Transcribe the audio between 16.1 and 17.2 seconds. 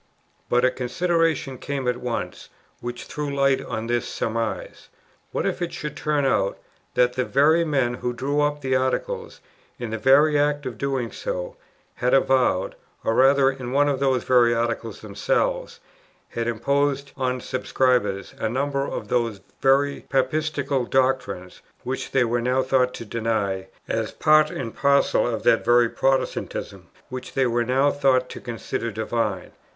had imposed